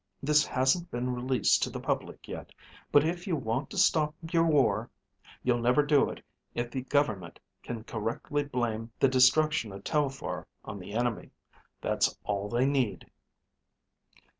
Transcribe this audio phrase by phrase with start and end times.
[0.23, 2.51] This hasn't been released to the public yet,
[2.91, 4.89] but if you want to stop your war,
[5.43, 10.79] you'll never do it if the government can correctly blame the destruction of Telphar on
[10.79, 11.29] the enemy.
[11.81, 13.11] That's all they need."